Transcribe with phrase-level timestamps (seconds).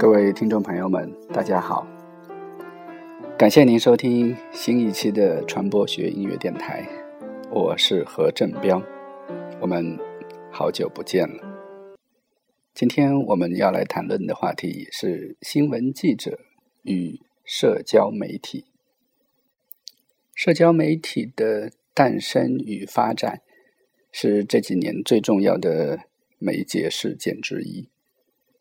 [0.00, 1.86] 各位听众朋友们，大家好！
[3.36, 6.88] 感谢您收听新一期的传播学音乐电台，
[7.50, 8.82] 我是何振彪，
[9.60, 9.98] 我们
[10.50, 11.44] 好久不见了。
[12.72, 16.40] 今天我们要来谈论的话题是新闻记者
[16.84, 18.64] 与社交媒体。
[20.34, 23.42] 社交媒体的诞生与发展
[24.10, 26.00] 是这几年最重要的
[26.38, 27.90] 媒介事件之一。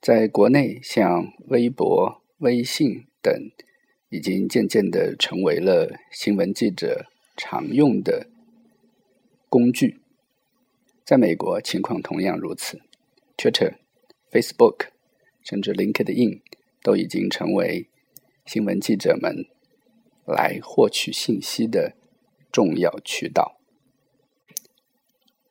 [0.02, 3.52] 在国内，像微博、微信等，
[4.08, 8.30] 已经渐渐的成为了新闻记者常用的
[9.50, 10.00] 工具。
[11.04, 12.80] 在美国，情况同样如此
[13.36, 13.74] ，Twitter、
[14.32, 14.88] Facebook，
[15.44, 16.40] 甚至 LinkedIn
[16.82, 17.90] 都已经成为
[18.46, 19.48] 新闻记者们
[20.26, 21.98] 来获取信息的
[22.50, 23.60] 重要渠道。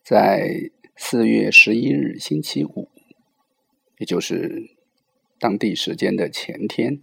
[0.02, 2.88] 在四月十一日星期五。
[3.98, 4.76] 也就是
[5.40, 7.02] 当地时间的前天，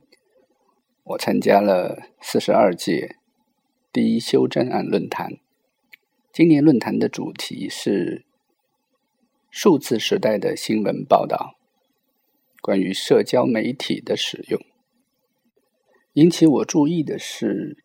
[1.03, 3.17] 我参加了四十二届
[3.91, 5.38] 第一修正案论坛。
[6.31, 8.25] 今年论坛的主题是
[9.49, 11.57] 数字时代的新闻报道，
[12.61, 14.59] 关于社交媒体的使用。
[16.13, 17.83] 引起我注意的是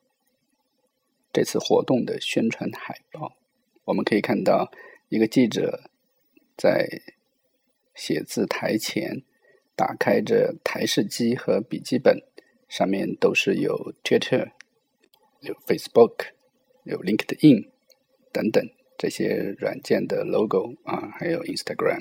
[1.32, 3.36] 这次活动的宣传海报。
[3.86, 4.70] 我们可以看到
[5.08, 5.90] 一个记者
[6.56, 7.02] 在。
[8.00, 9.20] 写字台前，
[9.76, 12.18] 打开着台式机和笔记本，
[12.66, 14.52] 上面都是有 Twitter、
[15.40, 16.28] 有 Facebook、
[16.84, 17.68] 有 LinkedIn
[18.32, 22.00] 等等这些软件的 logo 啊，还有 Instagram，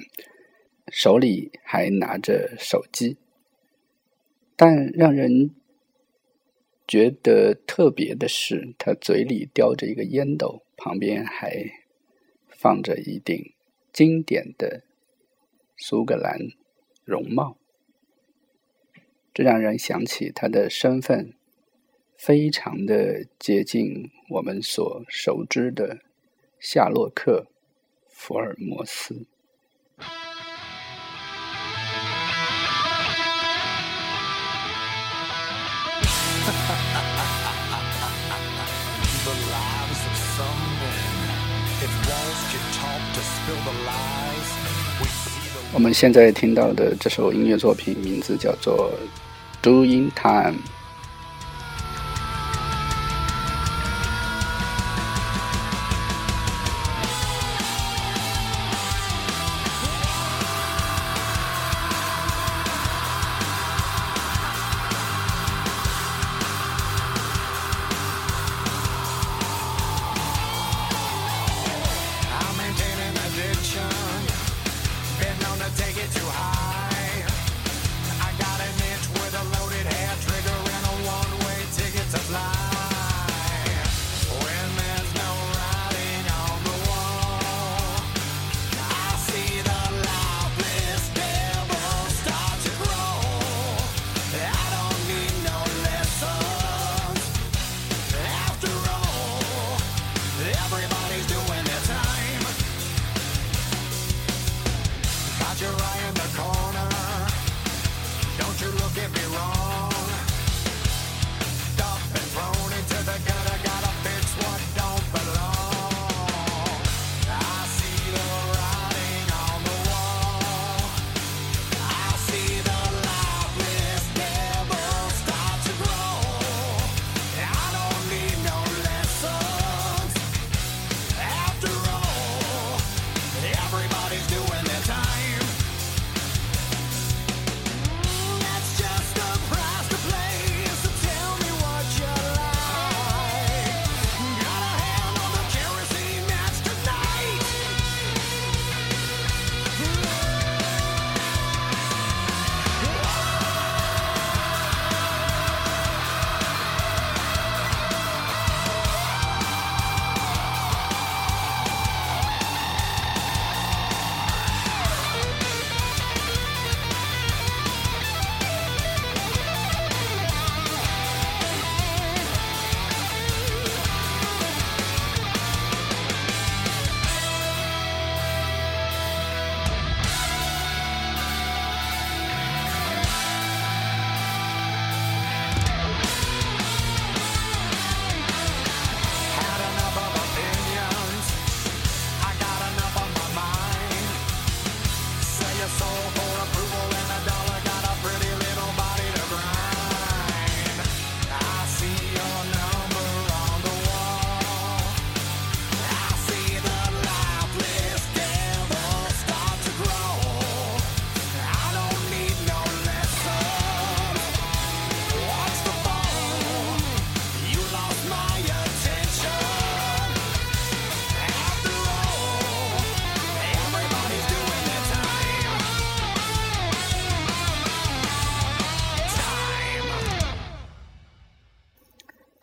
[0.89, 3.17] 手里还拿着手机。
[4.55, 5.53] 但让人
[6.87, 11.65] 觉得特别的是，他嘴里叼着一个烟斗，旁边还
[12.47, 13.53] 放着一顶
[13.91, 14.83] 经典的。
[15.81, 16.37] 苏格兰
[17.05, 17.55] 容貌，
[19.33, 21.33] 这让人想起他的身份，
[22.17, 25.99] 非常的接近我们所熟知的
[26.59, 27.47] 夏洛克·
[28.09, 29.25] 福尔摩斯。
[45.71, 48.91] 我们现在听到的这首音乐作品名字叫做
[49.65, 50.57] 《Doing Time》。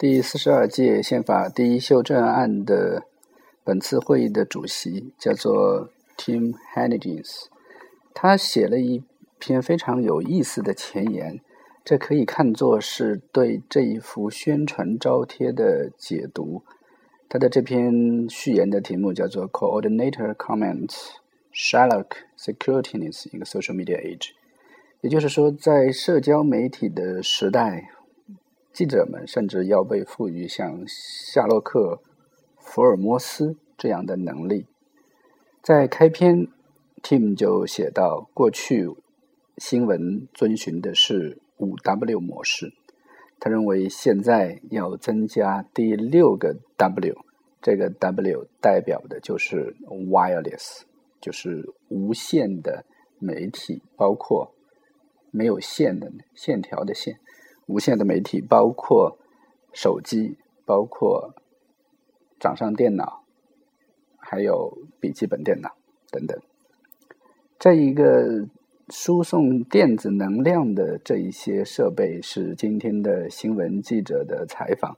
[0.08, 3.02] 第四十二届宪法第一修正案的
[3.64, 7.46] 本次会议的主席叫做 Tim Hennigins，
[8.14, 9.02] 他写了一
[9.40, 11.40] 篇非常有意思的前言，
[11.84, 16.62] 这可以看作是对这一幅宣传招贴的解读。
[17.28, 20.94] 他的这篇序言的题目叫做 “Coordinator Comments
[21.52, 24.28] Sherlock Securities in a Social Media Age”，
[25.00, 27.90] 也就是说，在社交媒体的时代。
[28.76, 31.94] 记者们甚至要被赋予像夏洛克·
[32.58, 34.66] 福尔摩斯这样的能力。
[35.62, 36.48] 在开篇
[37.02, 38.86] ，Tim 就写到：过去
[39.56, 42.74] 新闻遵循的是五 W 模式，
[43.40, 47.16] 他认为现在要增加第六个 W，
[47.62, 50.82] 这个 W 代表的就是 wireless，
[51.18, 52.84] 就是无线的
[53.18, 54.54] 媒体，包括
[55.30, 57.18] 没有线的线条的线。
[57.66, 59.18] 无线的媒体包括
[59.72, 61.34] 手机，包括
[62.38, 63.24] 掌上电脑，
[64.18, 65.70] 还有笔记本电脑
[66.10, 66.40] 等等。
[67.58, 68.46] 这一个
[68.88, 74.96] 输送电子能量的这一些设备，是今天的新闻记者的采访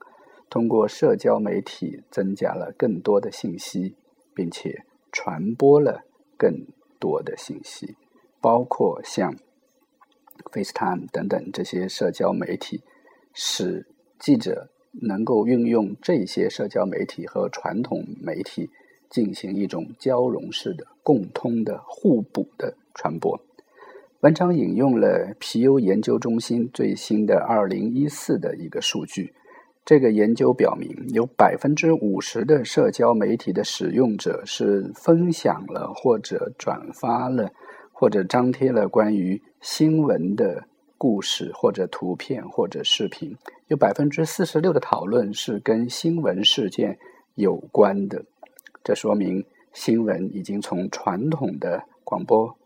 [0.51, 3.97] 通过社交媒体增加了更多的信息，
[4.35, 6.03] 并且传播了
[6.37, 6.67] 更
[6.99, 7.97] 多的信息，
[8.41, 9.35] 包括像。
[10.53, 12.83] FaceTime 等等这些社交媒体，
[13.35, 13.87] 使
[14.19, 14.71] 记者
[15.03, 18.71] 能够运用这些社交媒体和传统媒体
[19.11, 23.41] 进行一种交融式的、共通的、互补的传播。
[24.21, 29.33] 文章引用了皮尤研究中心最新的2014的一个数据，
[29.85, 37.53] 这个研究表明，有百分之五十的社交媒体的使用者是分享了或者转发了。
[38.01, 40.67] 或者张贴了关于新闻的
[40.97, 46.99] 故事，或者图片，或者视频，有百分之四十六的讨论是跟新闻事件
[47.35, 48.25] 有关的。
[48.85, 52.57] 这说明新闻已经从传统的广播、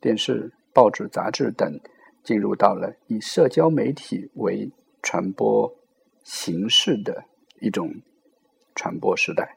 [0.00, 1.80] 电视、报纸、杂志等，
[2.22, 4.70] 进入到了以社交媒体为
[5.02, 5.74] 传播
[6.22, 7.24] 形式的
[7.60, 7.94] 一种
[8.74, 9.56] 传播时代。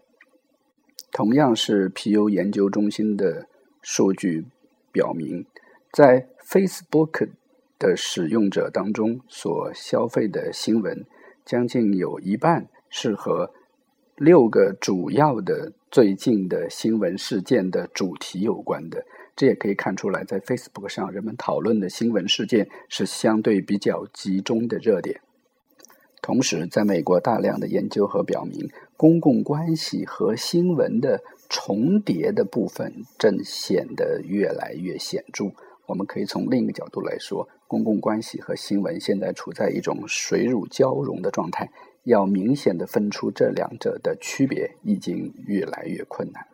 [1.11, 3.47] 同样是皮尤研究中心的
[3.81, 4.45] 数据。
[4.91, 5.45] 表明，
[5.91, 7.29] 在 Facebook
[7.79, 11.05] 的使用者当中所消费的新闻，
[11.43, 13.51] 将近有一半是和
[14.15, 19.05] 六个主要的最近的新闻事件的主题有关的。
[19.35, 25.19] 这也可以看出来，在 Facebook 上人们讨论的新闻事件是相对比较集中的热点。
[26.21, 31.21] 同时，在美国大量的研究和表明，公共关系和新闻的。
[31.47, 35.51] 重叠的部分正显得越来越显著。
[35.87, 41.69] 我们可以从另一个角度来说，公共关系和新闻现在处在一种水乳交融的状态。
[42.03, 46.45] 要明显的分出这两者的区别，已经越来越困难。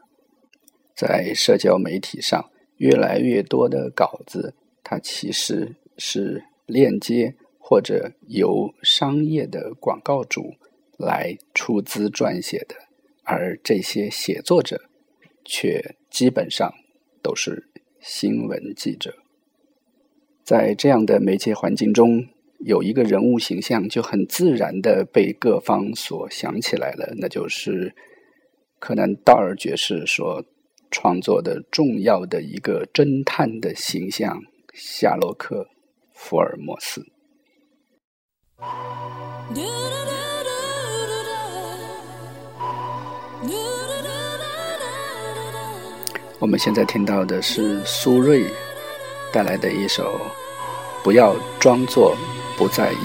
[0.95, 10.53] 在社交媒体上，越来越多的稿子，它其实是链接或者由商业的广告主
[10.97, 12.75] 来出资撰写的。
[13.25, 14.89] 而这些写作者
[15.43, 16.73] 却基本上
[17.21, 17.69] 都是
[17.99, 19.20] 新闻记者。
[20.43, 22.25] 在这样的媒介环境中，
[22.59, 27.95] 有一个人物形象就很自然的被各方所想起来了，那就是
[28.79, 30.43] 柯南道尔爵士所
[30.89, 34.41] 创作的重要的一个侦探的形象——
[34.73, 35.63] 夏洛克·
[36.13, 37.05] 福尔摩斯。
[46.39, 48.51] 我们现在听到的是苏芮
[49.31, 50.19] 带来的一首
[51.03, 52.17] 《不要装作
[52.57, 52.95] 不在意》。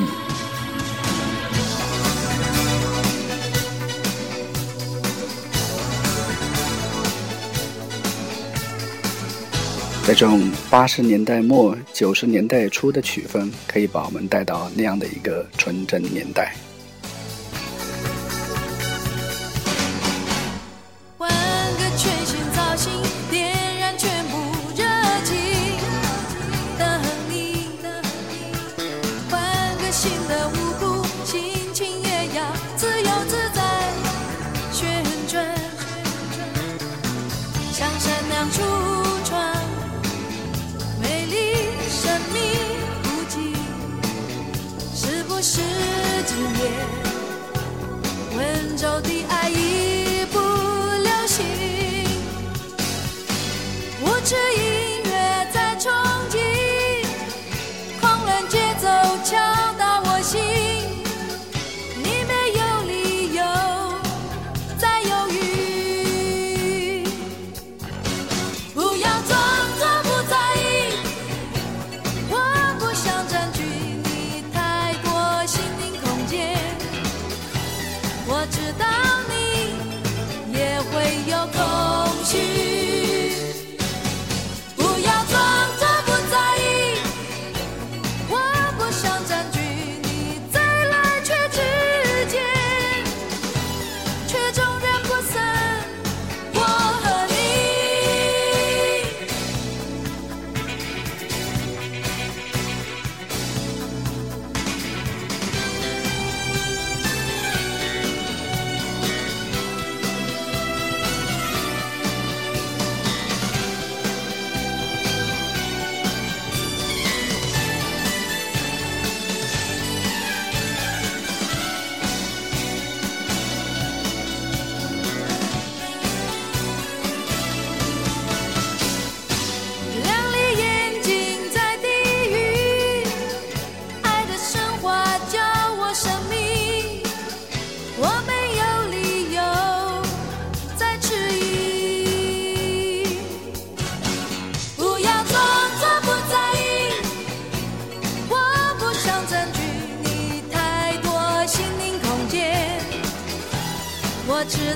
[10.06, 16.54] 这种八十年代末九十年代初的曲风，可以把我们带到那样的一个纯真年代。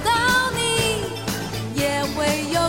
[0.04, 2.60] 到你也会有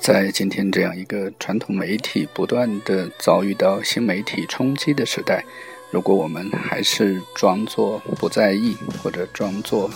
[0.00, 5.42] 在今天这样一个传统媒体不断的遭遇到新媒体冲击的时代，
[5.90, 9.90] 如果我们还是装作不在意或者装作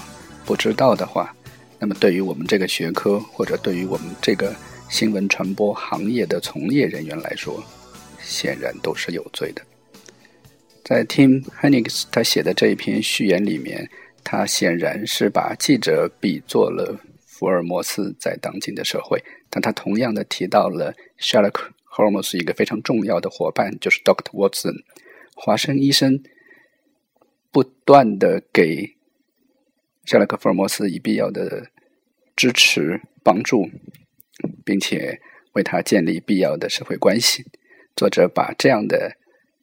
[0.47, 1.37] 不知道的话，
[1.79, 4.57] 那么对于我们这个学科或者对于我们这个
[4.89, 7.63] 新闻传播行业的从业人员来说，
[8.23, 9.61] 显然都是有罪的。
[10.85, 13.89] 在 Tim Hennigs 他写的这一篇序言里面，
[14.25, 19.23] 他显然是把记者比作了福尔摩斯在当今的社会。
[19.51, 24.83] 但他同样的提到了 Sherlock Holmes 一个非常重要的伙伴，就是 Doctor Watson，
[25.35, 26.23] 华生医生，
[27.51, 28.97] 不断的给
[30.07, 31.71] Sherlock 福尔摩斯以必要的
[32.37, 33.69] 支持帮助，
[34.65, 35.21] 并且
[35.55, 37.45] 为他建立必要的社会关系。
[37.97, 39.17] 作者把这样的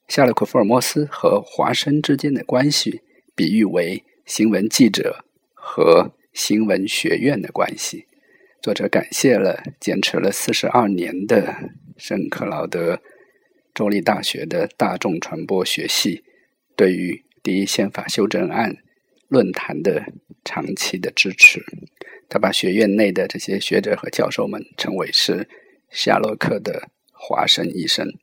[0.08, 3.02] 夏洛克·福尔摩斯和华生之间的关系
[3.36, 8.06] 比喻为新闻记者和新闻学院的关系。
[8.62, 13.02] 作者感谢了坚持了四十二年的圣克劳德
[13.74, 16.24] 州立大学的大众传播学系
[16.76, 18.78] 对于第一宪法修正案
[19.28, 21.66] 论坛的长期的支持。
[22.30, 25.50] 他把学院内的这些学者和教授们称为是
[25.90, 28.14] 夏洛克的华生医生。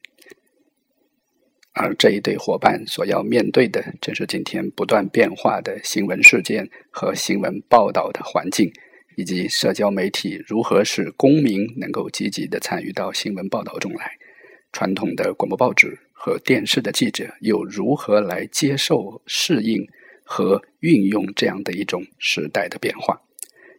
[1.74, 8.70] 而这一对伙伴所要面对的，正是今天不断变化的新闻事件和新闻报道的环境，
[9.16, 14.12] 以及社交媒体如何使公民能够积极的参与到新闻报道中来，
[14.70, 19.88] 传统的广播报纸和电视的记者又如何来接受、适应
[20.24, 23.22] 和运用这样的一种时代的变化。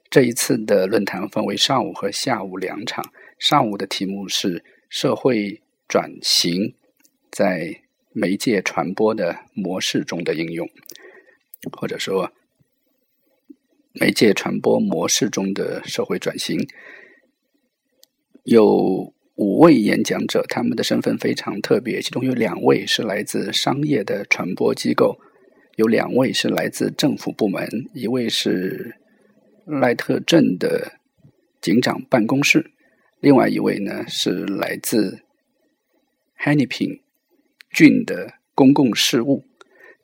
[0.10, 3.06] 这一次的论坛分为上午和下午两场，
[3.38, 6.74] 上午的题目是“社会转型
[7.34, 7.82] 在”。
[8.16, 10.70] 媒介传播的模式中的应用，
[11.76, 12.32] 或者说
[13.94, 16.60] 媒介传播模式中的社会转型，
[18.44, 25.18] 有五位演讲者，他们的身份非常特别，其中有两位是来自商业的传播机构，
[25.78, 28.96] 有两位是来自政府部门，一位是
[29.66, 31.00] 赖特镇的
[31.60, 32.70] 警长办公室，
[33.20, 35.24] 另外一位呢是来自
[36.38, 37.02] Hennepin。
[37.74, 39.44] 郡的公共事务，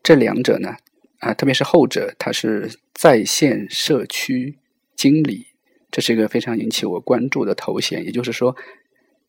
[0.02, 0.76] 这两者呢，
[1.20, 4.58] 啊，特别是后者，他是在线社区
[4.96, 5.46] 经理，
[5.92, 8.04] 这是一个非常引起我关注的头衔。
[8.04, 8.56] 也就是说，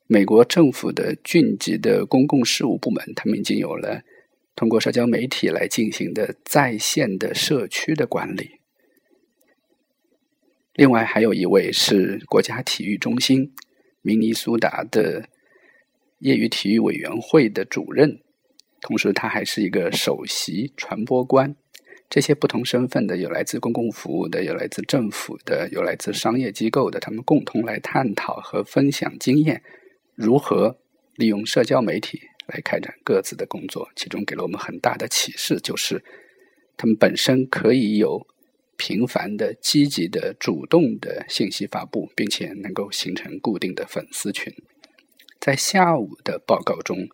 [0.06, 4.02] 美国政府的郡级的公共事务部门，他们已经有了
[4.56, 8.59] 通过社交媒体来进行的在线的社区的管理。
[10.75, 13.52] 另外，还有一位是国家体育中心
[14.00, 15.28] 明尼苏达的
[16.20, 18.20] 业余体育委员会的主任。
[18.81, 21.55] 同时，他还是一个首席传播官。
[22.09, 29.63] 这些不同身份的，有来自公共服务的，有来自政府的，有来自商业机构的，他们共同来探讨和分享经验，
[30.17, 30.77] 如何
[31.15, 33.89] 利用社交媒体来开展各自的工作。
[33.95, 36.03] 其中给了我们很大的启示，就是
[36.77, 38.27] 他们本身可以有
[38.77, 44.53] 频繁的、积极的、主动的信息发布，并且能够形成固定的粉丝群。
[45.39, 47.07] 在下午的报告中。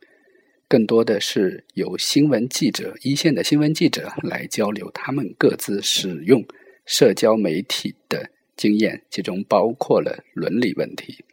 [0.69, 6.45] 更多的是由新闻记者、一线的新闻记者来交流他们各自使用
[6.85, 11.25] 社交媒体的经验，其中包括了伦理问题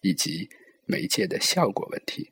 [0.00, 0.48] 以及
[0.86, 2.30] 媒介的效果问题。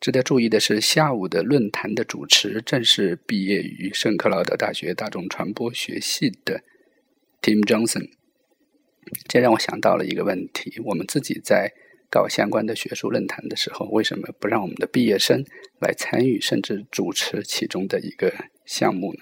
[0.00, 6.62] 值得注意的是，下午的论坛的主持正是毕业于圣克劳德大学大众传播学系的
[7.42, 8.10] Tim Johnson。
[9.26, 11.72] 这让我想到了一个问题：我们自己在。
[12.14, 15.44] 搞相关的学术论坛的时候，为什么不让我们的毕业生
[15.80, 18.32] 来参与，甚至主持其中的一个
[18.64, 19.18] 项目呢？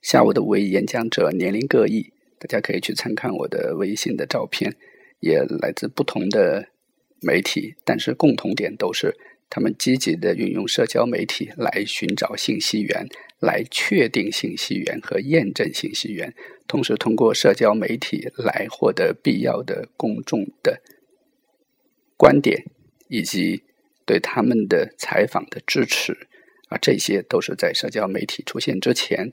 [0.00, 4.76] 下午的五位演讲者年龄各异，大家可以去参看我的微信的照片，
[5.18, 6.68] 也来自不同的
[7.20, 9.16] 媒体，但是共同点都是
[9.50, 13.08] 他们积极的运用社交媒体来寻找信息源，
[13.40, 16.32] 来确定信息源和验证信息源，
[16.68, 20.80] 同时通过社交媒体来获得必要的公众的。
[22.16, 22.64] 观点
[23.08, 23.62] 以及
[24.04, 26.28] 对他们的采访的支持，
[26.68, 29.32] 啊，这些都是在社交媒体出现之前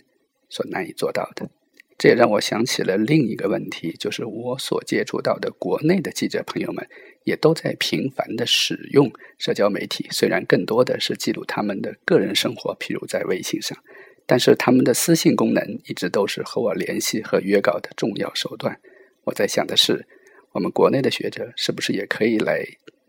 [0.49, 1.49] 所难以做到的。
[1.97, 6.85] 这也让我想起了另一个问题，就是我所接触到的国内的记者朋友们，
[7.23, 13.77] 也都在频繁的使用社交媒体，虽然更多的是记录他们的个人生活，譬如在微信上，
[14.25, 18.81] 但是他们的私信功能一直都是和我联系和约稿的重要手段。
[19.25, 20.05] 我在想的是，
[20.53, 22.63] 我们国内的学者是不是也可以来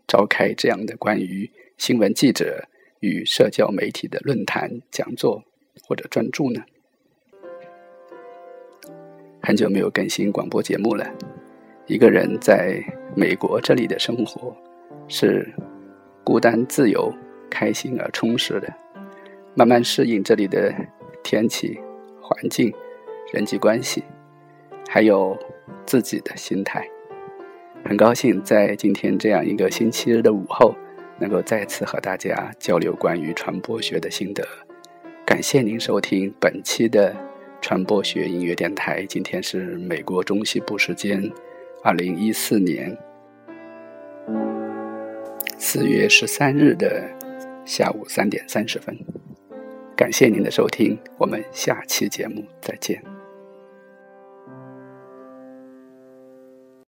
[0.07, 2.67] 召开这样的关于新闻记者
[3.01, 5.43] 与社交媒体的论坛、讲座
[5.83, 6.63] 或者专著呢？
[9.43, 11.05] 很久没有更新广播节目了。
[11.85, 12.83] 一个人在
[13.15, 14.57] 美国这里的生活
[15.07, 15.53] 是
[16.23, 17.13] 孤单、自由、
[17.47, 18.73] 开心而充实的。
[19.53, 20.73] 慢慢适应这里的
[21.23, 21.79] 天气、
[22.19, 22.73] 环境、
[23.31, 24.03] 人际关系，
[24.89, 25.37] 还有
[25.85, 26.89] 自己的心态。
[27.87, 30.75] 很高兴在今天这样一个星期日的午后，
[31.19, 34.43] 能够再次和大家交流关于传播学的心得。
[35.25, 37.15] 感谢您收听本期的。
[37.61, 41.31] 传播学音乐电台，今天是美国中西部时间
[41.83, 42.95] 二零一四年
[45.57, 47.09] 四月十三日的
[47.65, 48.95] 下午三点三十分。
[49.95, 53.14] 感谢您的收听，我们下期节目再见。